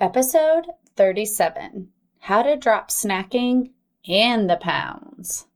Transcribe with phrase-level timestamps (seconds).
[0.00, 1.88] Episode 37
[2.20, 3.72] How to Drop Snacking
[4.08, 5.46] and the Pounds.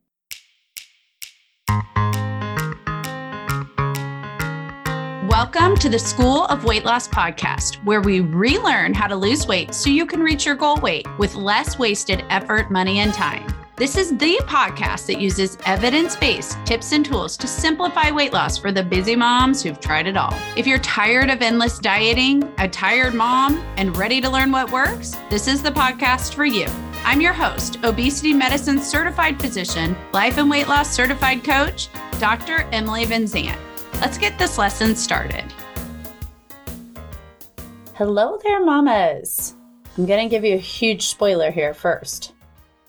[5.28, 9.72] Welcome to the School of Weight Loss podcast, where we relearn how to lose weight
[9.74, 13.46] so you can reach your goal weight with less wasted effort, money, and time.
[13.82, 18.56] This is the podcast that uses evidence based tips and tools to simplify weight loss
[18.56, 20.32] for the busy moms who've tried it all.
[20.56, 25.16] If you're tired of endless dieting, a tired mom, and ready to learn what works,
[25.30, 26.66] this is the podcast for you.
[27.02, 31.88] I'm your host, obesity medicine certified physician, life and weight loss certified coach,
[32.20, 32.58] Dr.
[32.70, 33.58] Emily VinZant.
[33.94, 35.52] Let's get this lesson started.
[37.94, 39.56] Hello there, mamas.
[39.98, 42.32] I'm going to give you a huge spoiler here first.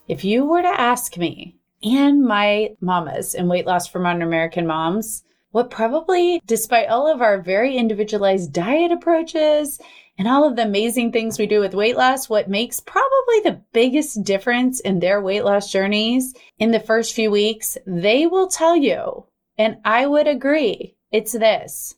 [0.05, 4.67] If you were to ask me and my mamas in Weight Loss for Modern American
[4.67, 9.79] Moms, what probably, despite all of our very individualized diet approaches
[10.17, 13.61] and all of the amazing things we do with weight loss, what makes probably the
[13.71, 18.75] biggest difference in their weight loss journeys in the first few weeks, they will tell
[18.75, 19.25] you,
[19.57, 21.95] and I would agree, it's this.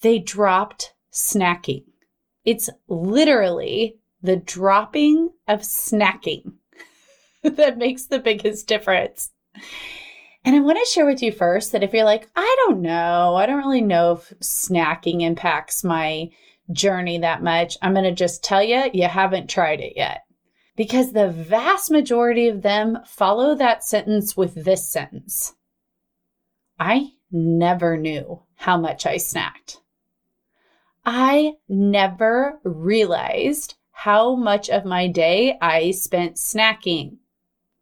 [0.00, 1.84] They dropped snacking.
[2.46, 6.54] It's literally the dropping of snacking.
[7.56, 9.30] that makes the biggest difference.
[10.44, 13.34] And I want to share with you first that if you're like, I don't know,
[13.36, 16.30] I don't really know if snacking impacts my
[16.72, 20.22] journey that much, I'm going to just tell you, you haven't tried it yet.
[20.76, 25.54] Because the vast majority of them follow that sentence with this sentence
[26.78, 29.78] I never knew how much I snacked.
[31.04, 37.18] I never realized how much of my day I spent snacking.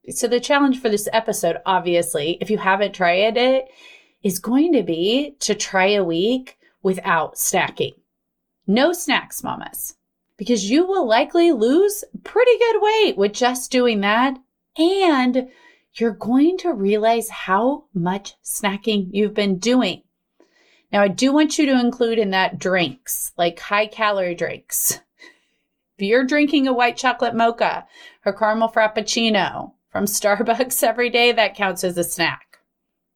[0.09, 3.67] So, the challenge for this episode, obviously, if you haven't tried it,
[4.23, 7.95] is going to be to try a week without snacking.
[8.67, 9.97] No snacks, mamas,
[10.37, 14.39] because you will likely lose pretty good weight with just doing that.
[14.78, 15.48] And
[15.95, 20.03] you're going to realize how much snacking you've been doing.
[20.93, 25.00] Now, I do want you to include in that drinks, like high calorie drinks.
[25.99, 27.87] If you're drinking a white chocolate mocha
[28.25, 32.59] or caramel frappuccino, from Starbucks every day, that counts as a snack.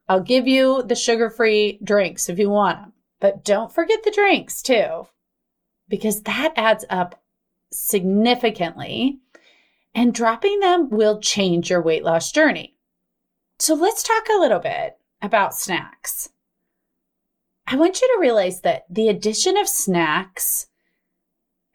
[0.08, 4.10] I'll give you the sugar free drinks if you want them, but don't forget the
[4.10, 5.06] drinks too,
[5.88, 7.22] because that adds up
[7.72, 9.18] significantly
[9.94, 12.74] and dropping them will change your weight loss journey.
[13.58, 16.30] So let's talk a little bit about snacks.
[17.66, 20.66] I want you to realize that the addition of snacks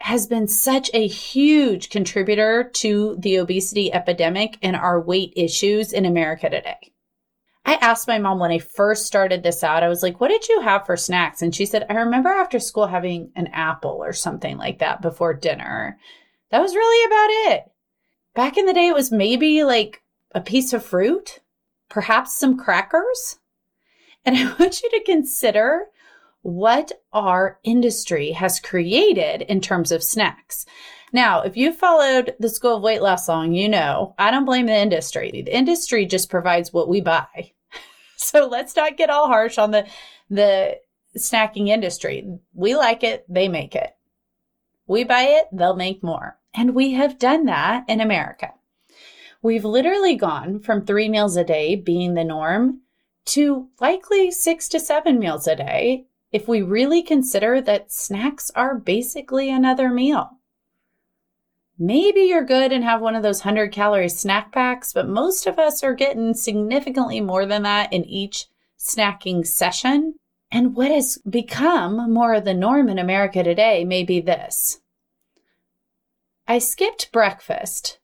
[0.02, 6.06] has been such a huge contributor to the obesity epidemic and our weight issues in
[6.06, 6.92] America today.
[7.66, 10.48] I asked my mom when I first started this out, I was like, What did
[10.48, 11.42] you have for snacks?
[11.42, 15.34] And she said, I remember after school having an apple or something like that before
[15.34, 16.00] dinner.
[16.52, 17.72] That was really about it.
[18.34, 20.02] Back in the day, it was maybe like
[20.34, 21.40] a piece of fruit,
[21.90, 23.38] perhaps some crackers.
[24.26, 25.88] And I want you to consider
[26.41, 30.66] what our industry has created in terms of snacks.
[31.11, 34.67] Now, if you followed the School of Weight Loss long, you know I don't blame
[34.67, 35.31] the industry.
[35.31, 37.51] The industry just provides what we buy.
[38.22, 39.88] So let's not get all harsh on the
[40.29, 40.77] the
[41.17, 42.27] snacking industry.
[42.53, 43.91] We like it, they make it.
[44.88, 46.38] We buy it, they'll make more.
[46.53, 48.53] And we have done that in America.
[49.41, 52.81] We've literally gone from three meals a day being the norm
[53.27, 58.75] to likely six to seven meals a day if we really consider that snacks are
[58.75, 60.40] basically another meal.
[61.78, 65.57] Maybe you're good and have one of those 100 calorie snack packs, but most of
[65.57, 68.47] us are getting significantly more than that in each
[68.78, 70.16] snacking session.
[70.51, 74.81] And what has become more of the norm in America today may be this
[76.47, 78.00] I skipped breakfast,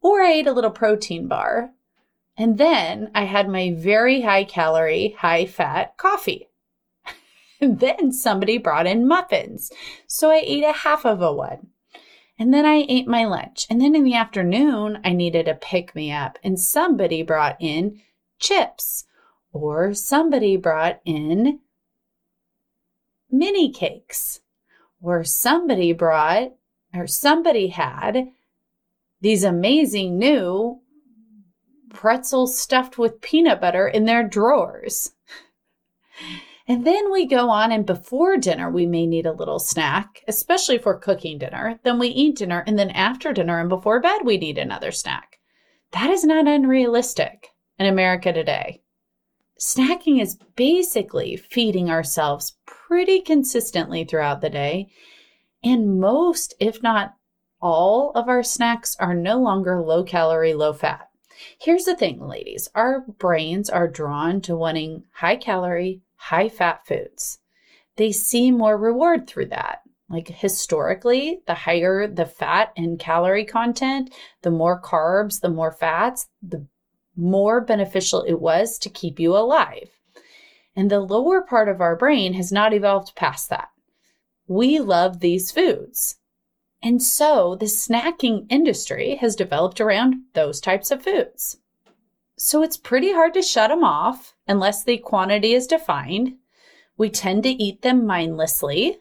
[0.00, 1.72] or I ate a little protein bar,
[2.38, 6.48] and then I had my very high calorie, high fat coffee.
[7.60, 9.70] And then somebody brought in muffins.
[10.06, 11.68] So I ate a half of a one.
[12.38, 13.66] And then I ate my lunch.
[13.70, 16.38] And then in the afternoon, I needed a pick me up.
[16.44, 18.00] And somebody brought in
[18.38, 19.06] chips
[19.52, 21.60] or somebody brought in
[23.30, 24.40] mini cakes
[25.00, 26.52] or somebody brought
[26.94, 28.28] or somebody had
[29.20, 30.80] these amazing new
[31.88, 35.12] pretzels stuffed with peanut butter in their drawers.
[36.68, 40.78] And then we go on, and before dinner, we may need a little snack, especially
[40.78, 41.78] for cooking dinner.
[41.84, 45.38] Then we eat dinner, and then after dinner and before bed, we need another snack.
[45.92, 47.48] That is not unrealistic
[47.78, 48.82] in America today.
[49.60, 54.88] Snacking is basically feeding ourselves pretty consistently throughout the day.
[55.62, 57.14] And most, if not
[57.62, 61.08] all, of our snacks are no longer low calorie, low fat.
[61.58, 67.38] Here's the thing, ladies our brains are drawn to wanting high calorie, high fat foods.
[67.96, 69.80] They see more reward through that.
[70.08, 76.28] Like historically, the higher the fat and calorie content, the more carbs, the more fats,
[76.40, 76.66] the
[77.16, 79.90] more beneficial it was to keep you alive.
[80.76, 83.68] And the lower part of our brain has not evolved past that.
[84.46, 86.16] We love these foods.
[86.82, 91.56] And so the snacking industry has developed around those types of foods.
[92.36, 96.34] So it's pretty hard to shut them off unless the quantity is defined.
[96.98, 98.98] We tend to eat them mindlessly.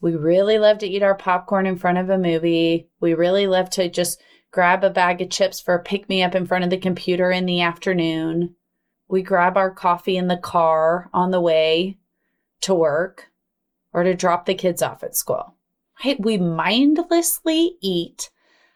[0.00, 2.88] We really love to eat our popcorn in front of a movie.
[3.00, 4.20] We really love to just
[4.52, 7.32] grab a bag of chips for a pick me up in front of the computer
[7.32, 8.54] in the afternoon.
[9.08, 11.98] We grab our coffee in the car on the way
[12.60, 13.30] to work
[13.92, 15.56] or to drop the kids off at school.
[16.04, 16.20] Right?
[16.20, 18.30] We mindlessly eat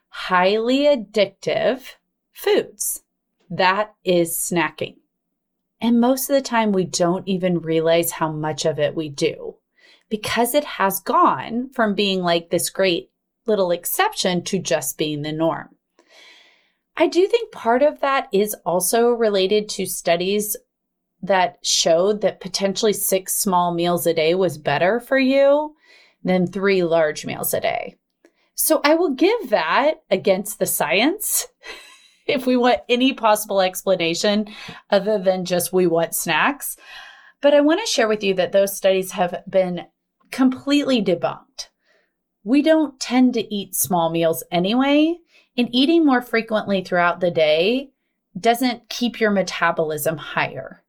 [0.08, 1.94] highly addictive
[2.32, 3.02] foods.
[3.50, 4.96] That is snacking.
[5.80, 9.56] And most of the time, we don't even realize how much of it we do
[10.08, 13.10] because it has gone from being like this great
[13.46, 15.68] little exception to just being the norm.
[16.96, 20.56] I do think part of that is also related to studies
[21.22, 25.74] that showed that potentially six small meals a day was better for you
[26.24, 27.96] than three large meals a day.
[28.54, 31.46] So I will give that against the science
[32.28, 34.46] if we want any possible explanation
[34.90, 36.76] other than just we want snacks.
[37.40, 39.86] But I want to share with you that those studies have been
[40.30, 41.68] completely debunked.
[42.44, 45.16] We don't tend to eat small meals anyway,
[45.56, 47.90] and eating more frequently throughout the day
[48.38, 50.84] doesn't keep your metabolism higher.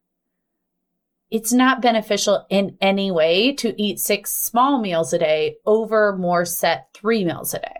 [1.30, 6.44] It's not beneficial in any way to eat six small meals a day over more
[6.44, 7.79] set three meals a day.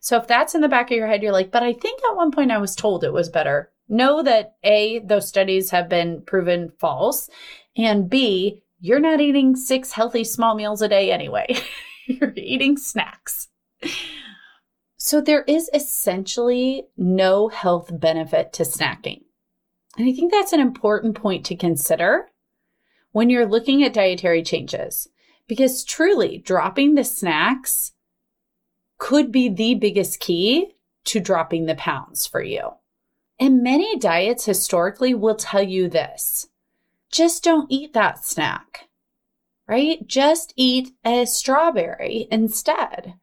[0.00, 2.16] So if that's in the back of your head, you're like, but I think at
[2.16, 3.70] one point I was told it was better.
[3.88, 7.28] Know that A, those studies have been proven false,
[7.76, 11.46] and B, you're not eating six healthy small meals a day anyway.
[12.06, 13.48] you're eating snacks.
[14.96, 19.22] So there is essentially no health benefit to snacking.
[19.98, 22.28] And I think that's an important point to consider
[23.12, 25.08] when you're looking at dietary changes
[25.46, 27.92] because truly dropping the snacks
[29.00, 30.76] could be the biggest key
[31.06, 32.70] to dropping the pounds for you.
[33.40, 36.46] And many diets historically will tell you this
[37.10, 38.88] just don't eat that snack,
[39.66, 40.06] right?
[40.06, 43.14] Just eat a strawberry instead.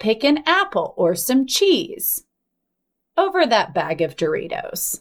[0.00, 2.24] Pick an apple or some cheese
[3.16, 5.00] over that bag of Doritos.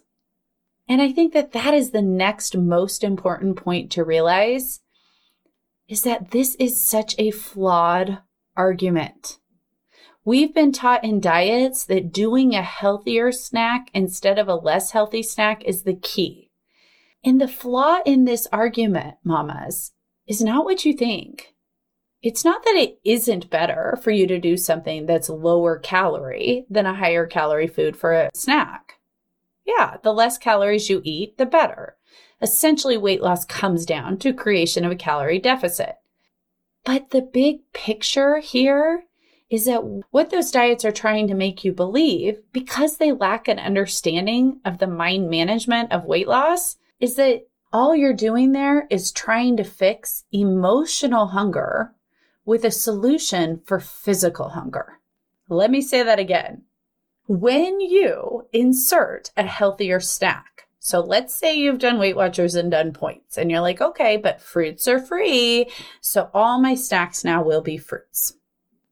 [0.87, 4.81] And I think that that is the next most important point to realize
[5.87, 8.19] is that this is such a flawed
[8.55, 9.39] argument.
[10.27, 15.21] We've been taught in diets that doing a healthier snack instead of a less healthy
[15.21, 16.49] snack is the key.
[17.23, 19.91] And the flaw in this argument, mamas,
[20.25, 21.53] is not what you think.
[22.23, 26.87] It's not that it isn't better for you to do something that's lower calorie than
[26.87, 28.93] a higher calorie food for a snack.
[29.63, 31.97] Yeah, the less calories you eat, the better.
[32.41, 35.97] Essentially, weight loss comes down to creation of a calorie deficit.
[36.83, 39.03] But the big picture here
[39.55, 43.57] is that what those diets are trying to make you believe, because they lack an
[43.57, 49.13] understanding of the mind management of weight loss, is that all you're doing there is
[49.13, 51.93] trying to fix emotional hunger
[52.43, 54.99] with a solution for physical hunger.
[55.47, 56.63] Let me say that again.
[57.27, 62.91] When you insert a healthier snack, so let's say you've done Weight Watchers and done
[62.91, 65.71] points, and you're like, okay, but fruits are free.
[66.01, 68.33] So all my snacks now will be fruits.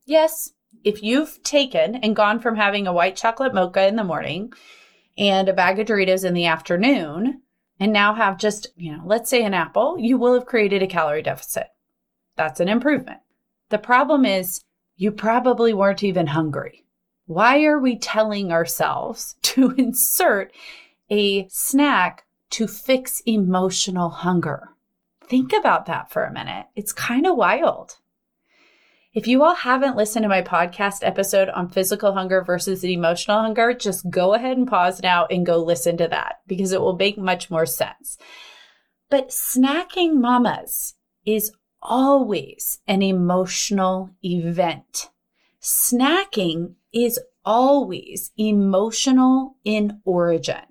[0.06, 0.53] Yes,
[0.84, 4.52] if you've taken and gone from having a white chocolate mocha in the morning
[5.16, 7.40] and a bag of Doritos in the afternoon,
[7.80, 10.86] and now have just, you know, let's say an apple, you will have created a
[10.86, 11.68] calorie deficit.
[12.36, 13.20] That's an improvement.
[13.70, 14.62] The problem is
[14.96, 16.84] you probably weren't even hungry.
[17.26, 20.52] Why are we telling ourselves to insert
[21.10, 24.70] a snack to fix emotional hunger?
[25.28, 26.66] Think about that for a minute.
[26.76, 27.96] It's kind of wild.
[29.14, 33.72] If you all haven't listened to my podcast episode on physical hunger versus emotional hunger,
[33.72, 37.16] just go ahead and pause now and go listen to that because it will make
[37.16, 38.18] much more sense.
[39.10, 40.94] But snacking mamas
[41.24, 45.10] is always an emotional event.
[45.62, 50.64] Snacking is always emotional in origin.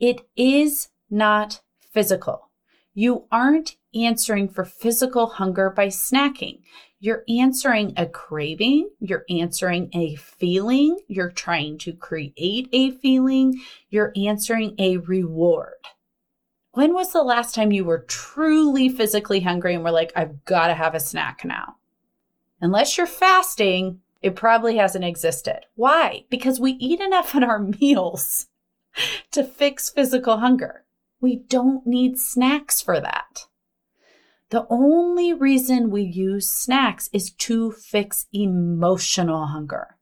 [0.00, 1.60] It is not
[1.92, 2.50] physical.
[2.94, 6.60] You aren't answering for physical hunger by snacking.
[7.00, 14.12] You're answering a craving, you're answering a feeling, you're trying to create a feeling, you're
[14.16, 15.74] answering a reward.
[16.72, 20.68] When was the last time you were truly physically hungry and were like, I've got
[20.68, 21.76] to have a snack now?
[22.60, 25.66] Unless you're fasting, it probably hasn't existed.
[25.76, 26.24] Why?
[26.28, 28.48] Because we eat enough in our meals
[29.30, 30.84] to fix physical hunger.
[31.20, 33.46] We don't need snacks for that.
[34.50, 39.96] The only reason we use snacks is to fix emotional hunger.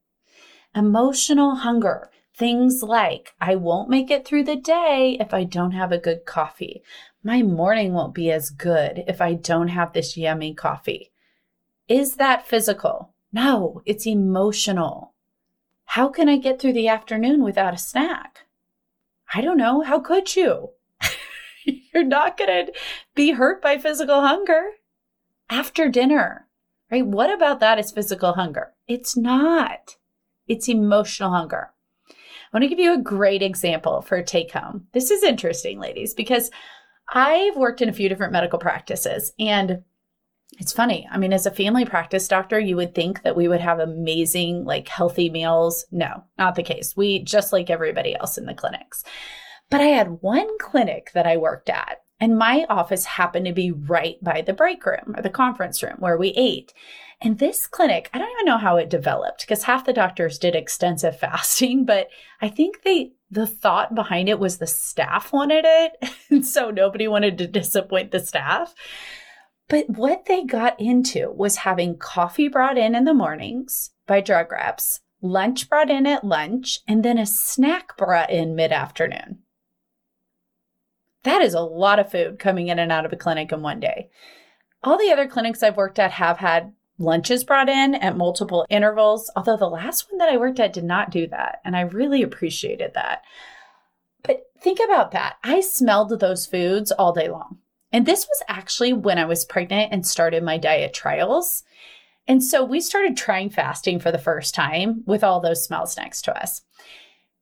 [0.74, 5.90] Emotional hunger, things like I won't make it through the day if I don't have
[5.90, 6.82] a good coffee.
[7.24, 11.10] My morning won't be as good if I don't have this yummy coffee.
[11.88, 13.14] Is that physical?
[13.32, 15.14] No, it's emotional.
[15.86, 18.46] How can I get through the afternoon without a snack?
[19.34, 19.82] I don't know.
[19.82, 20.70] How could you?
[21.96, 22.72] You're not going to
[23.14, 24.62] be hurt by physical hunger
[25.48, 26.46] after dinner,
[26.90, 27.06] right?
[27.06, 28.74] What about that is physical hunger?
[28.86, 29.96] It's not.
[30.46, 31.70] It's emotional hunger.
[32.10, 32.14] I
[32.52, 34.88] want to give you a great example for take home.
[34.92, 36.50] This is interesting, ladies, because
[37.14, 39.82] I've worked in a few different medical practices and
[40.58, 41.08] it's funny.
[41.10, 44.66] I mean, as a family practice doctor, you would think that we would have amazing,
[44.66, 45.86] like healthy meals.
[45.90, 46.94] No, not the case.
[46.94, 49.02] We just like everybody else in the clinics.
[49.70, 53.70] But I had one clinic that I worked at, and my office happened to be
[53.70, 56.72] right by the break room or the conference room where we ate.
[57.20, 60.54] And this clinic, I don't even know how it developed because half the doctors did
[60.54, 62.08] extensive fasting, but
[62.40, 65.92] I think they the thought behind it was the staff wanted it.
[66.30, 68.74] And so nobody wanted to disappoint the staff.
[69.68, 74.50] But what they got into was having coffee brought in in the mornings by drug
[74.50, 79.38] reps, lunch brought in at lunch, and then a snack brought in mid afternoon.
[81.26, 83.80] That is a lot of food coming in and out of a clinic in one
[83.80, 84.10] day.
[84.84, 89.28] All the other clinics I've worked at have had lunches brought in at multiple intervals,
[89.34, 91.60] although the last one that I worked at did not do that.
[91.64, 93.22] And I really appreciated that.
[94.22, 95.38] But think about that.
[95.42, 97.58] I smelled those foods all day long.
[97.92, 101.64] And this was actually when I was pregnant and started my diet trials.
[102.28, 106.22] And so we started trying fasting for the first time with all those smells next
[106.22, 106.62] to us.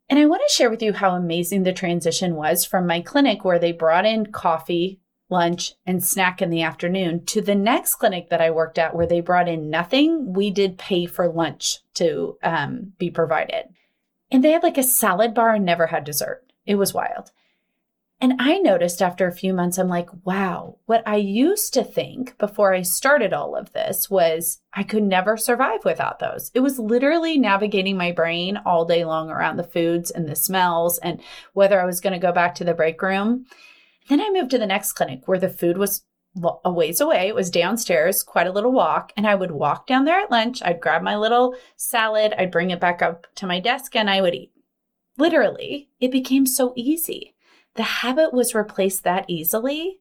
[0.09, 3.45] And I want to share with you how amazing the transition was from my clinic
[3.45, 8.29] where they brought in coffee, lunch, and snack in the afternoon to the next clinic
[8.29, 10.35] that I worked at where they brought in nothing.
[10.35, 13.69] We did pay for lunch to um, be provided.
[14.31, 16.45] And they had like a salad bar and never had dessert.
[16.67, 17.31] It was wild.
[18.21, 22.39] And I noticed after a few months, I'm like, wow, what I used to think
[22.39, 26.51] before I started all of this was I could never survive without those.
[26.55, 30.99] It was literally navigating my brain all day long around the foods and the smells
[30.99, 31.21] and
[31.53, 33.47] whether I was going to go back to the break room.
[34.09, 36.05] Then I moved to the next clinic where the food was
[36.65, 37.29] a ways away.
[37.29, 39.13] It was downstairs, quite a little walk.
[39.17, 40.63] And I would walk down there at lunch.
[40.63, 44.21] I'd grab my little salad, I'd bring it back up to my desk, and I
[44.21, 44.53] would eat.
[45.17, 47.34] Literally, it became so easy
[47.75, 50.01] the habit was replaced that easily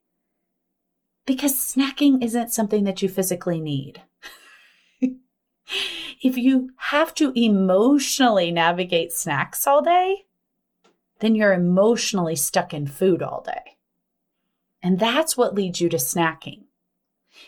[1.25, 4.01] because snacking isn't something that you physically need.
[5.01, 10.25] if you have to emotionally navigate snacks all day,
[11.19, 13.77] then you're emotionally stuck in food all day.
[14.81, 16.63] And that's what leads you to snacking.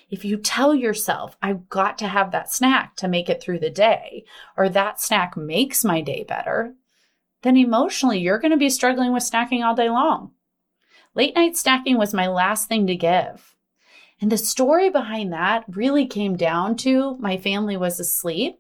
[0.10, 3.70] If you tell yourself, I've got to have that snack to make it through the
[3.70, 4.24] day,
[4.58, 6.76] or that snack makes my day better,
[7.46, 10.32] then emotionally you're going to be struggling with snacking all day long.
[11.14, 13.56] Late night snacking was my last thing to give.
[14.20, 18.60] And the story behind that really came down to my family was asleep.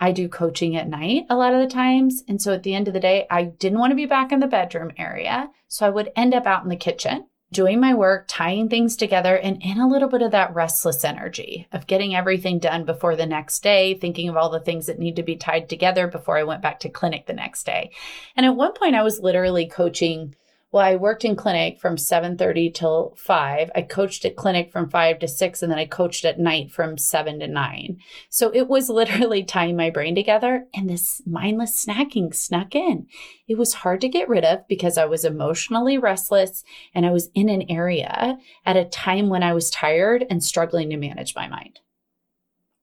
[0.00, 2.24] I do coaching at night a lot of the times.
[2.26, 4.40] And so at the end of the day, I didn't want to be back in
[4.40, 5.48] the bedroom area.
[5.68, 9.36] So I would end up out in the kitchen doing my work, tying things together,
[9.36, 13.26] and in a little bit of that restless energy of getting everything done before the
[13.26, 16.42] next day, thinking of all the things that need to be tied together before I
[16.42, 17.92] went back to clinic the next day.
[18.36, 20.34] And at one point, I was literally coaching
[20.72, 25.18] well i worked in clinic from 7.30 till 5 i coached at clinic from 5
[25.20, 28.88] to 6 and then i coached at night from 7 to 9 so it was
[28.90, 33.06] literally tying my brain together and this mindless snacking snuck in.
[33.48, 37.30] It was hard to get rid of because i was emotionally restless and i was
[37.34, 41.48] in an area at a time when i was tired and struggling to manage my
[41.48, 41.80] mind.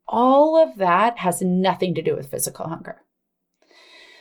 [0.07, 3.01] All of that has nothing to do with physical hunger.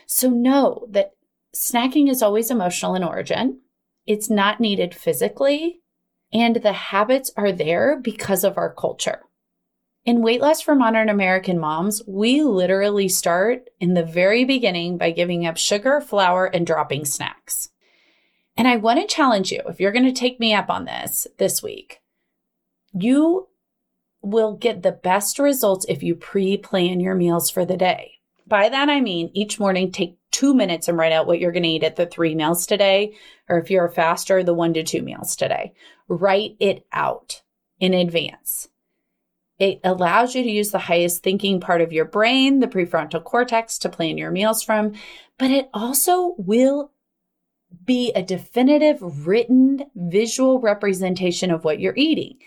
[0.05, 1.11] So know that
[1.55, 3.61] snacking is always emotional in origin.
[4.05, 5.81] It's not needed physically,
[6.31, 9.21] and the habits are there because of our culture.
[10.05, 15.11] In Weight Loss for Modern American Moms, we literally start in the very beginning by
[15.11, 17.69] giving up sugar, flour, and dropping snacks.
[18.57, 21.25] And I want to challenge you if you're going to take me up on this
[21.37, 22.01] this week,
[22.93, 23.47] you
[24.21, 28.19] will get the best results if you pre plan your meals for the day.
[28.47, 31.63] By that, I mean each morning take two minutes and write out what you're going
[31.63, 33.15] to eat at the three meals today,
[33.47, 35.73] or if you're a faster, the one to two meals today.
[36.07, 37.41] Write it out
[37.79, 38.67] in advance.
[39.59, 43.77] It allows you to use the highest thinking part of your brain, the prefrontal cortex,
[43.79, 44.93] to plan your meals from,
[45.37, 46.91] but it also will
[47.85, 52.37] be a definitive written visual representation of what you're eating.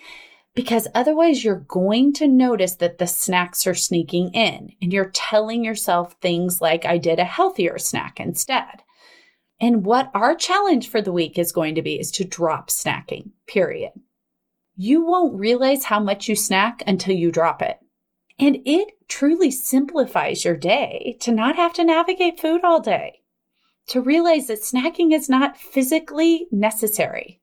[0.57, 5.65] Because otherwise, you're going to notice that the snacks are sneaking in and you're telling
[5.65, 8.83] yourself things like, I did a healthier snack instead.
[9.61, 13.31] And what our challenge for the week is going to be is to drop snacking,
[13.47, 13.93] period.
[14.77, 17.79] You won't realize how much you snack until you drop it.
[18.39, 23.21] And it truly simplifies your day to not have to navigate food all day
[23.89, 27.41] to realize that snacking is not physically necessary.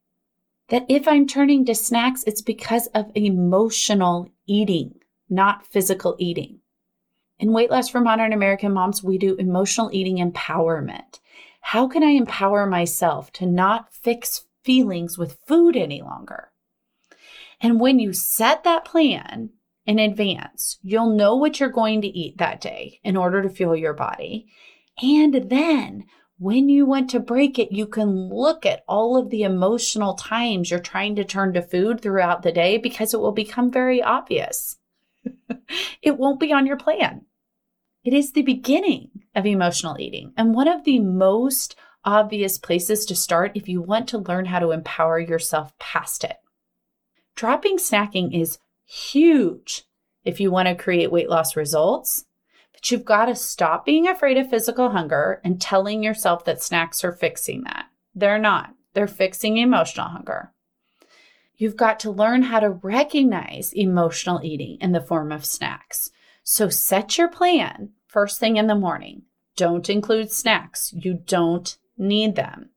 [0.70, 4.96] That if I'm turning to snacks, it's because of emotional eating,
[5.30, 6.60] not physical eating.
[7.40, 11.20] In Weight Loss for Modern American Moms, we do emotional eating empowerment.
[11.62, 16.52] How can I empower myself to not fix feelings with food any longer?
[17.60, 19.50] And when you set that plan
[19.86, 23.76] in advance, you'll know what you're going to eat that day in order to fuel
[23.76, 24.48] your body.
[25.02, 26.06] And then
[26.38, 30.70] when you want to break it, you can look at all of the emotional times
[30.70, 34.78] you're trying to turn to food throughout the day because it will become very obvious.
[36.02, 37.26] it won't be on your plan.
[38.04, 43.16] It is the beginning of emotional eating and one of the most obvious places to
[43.16, 46.36] start if you want to learn how to empower yourself past it.
[47.36, 49.84] Dropping snacking is huge
[50.26, 52.26] if you want to create weight loss results
[52.84, 57.02] but you've got to stop being afraid of physical hunger and telling yourself that snacks
[57.06, 57.86] are fixing that.
[58.14, 60.52] They're not, they're fixing emotional hunger.
[61.56, 66.12] You've got to learn how to recognize emotional eating in the form of snacks.
[66.44, 69.22] So set your plan first thing in the morning.
[69.56, 70.92] Don't include snacks.
[70.94, 72.72] You don't need them.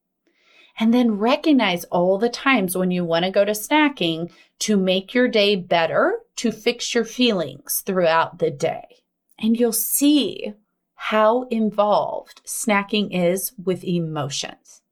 [0.78, 5.14] And then recognize all the times when you want to go to snacking to make
[5.14, 8.96] your day better, to fix your feelings throughout the day
[9.38, 10.55] and you'll see
[10.94, 14.83] how involved snacking is with emotions.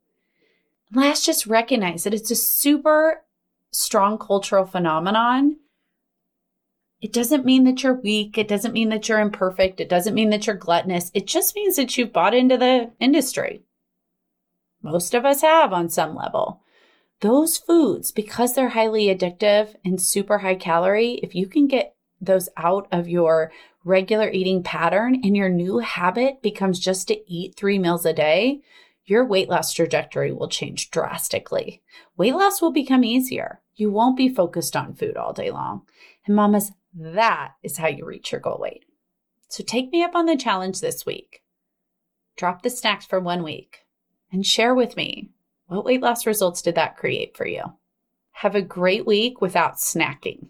[0.93, 3.25] Let's just recognize that it's a super
[3.71, 5.57] strong cultural phenomenon.
[7.01, 8.39] It doesn't mean that you're weak.
[8.39, 9.81] It doesn't mean that you're imperfect.
[9.81, 11.11] It doesn't mean that you're gluttonous.
[11.15, 13.63] It just means that you've bought into the industry.
[14.83, 16.61] Most of us have on some level.
[17.21, 22.49] Those foods, because they're highly addictive and super high calorie, if you can get those
[22.57, 23.51] out of your
[23.85, 28.63] regular eating pattern and your new habit becomes just to eat three meals a day,
[29.05, 31.83] your weight loss trajectory will change drastically.
[32.17, 33.61] Weight loss will become easier.
[33.75, 35.83] You won't be focused on food all day long.
[36.27, 38.85] And mamas, that is how you reach your goal weight.
[39.49, 41.43] So take me up on the challenge this week.
[42.37, 43.81] Drop the snacks for one week
[44.33, 45.31] and share with me
[45.67, 47.63] what weight loss results did that create for you.
[48.33, 50.49] Have a great week without snacking.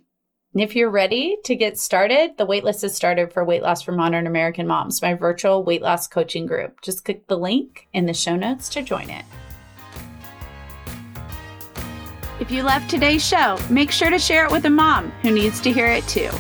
[0.55, 3.91] And if you're ready to get started, the waitlist is started for Weight Loss for
[3.91, 6.81] Modern American Moms, my virtual weight loss coaching group.
[6.81, 9.25] Just click the link in the show notes to join it.
[12.39, 15.61] If you loved today's show, make sure to share it with a mom who needs
[15.61, 16.31] to hear it too.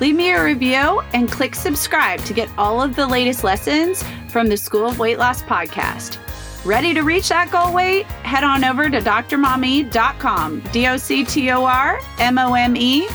[0.00, 4.48] Leave me a review and click subscribe to get all of the latest lessons from
[4.48, 6.16] the School of Weight Loss podcast.
[6.64, 8.06] Ready to reach that goal weight?
[8.22, 13.06] Head on over to drmome.com, D O C T O R M O M E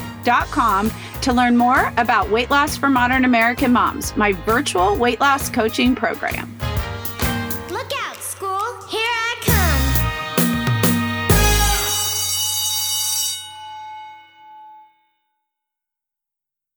[1.22, 5.96] to learn more about weight loss for modern American moms, my virtual weight loss coaching
[5.96, 6.63] program.